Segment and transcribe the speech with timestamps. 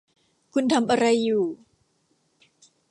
[0.53, 1.45] คุณทำอะไรอยู่